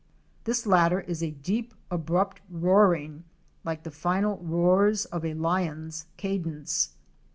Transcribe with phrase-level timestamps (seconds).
[0.45, 3.23] This latter is a deep abrupt roaring
[3.63, 6.95] like the final roars of a lion's cadence.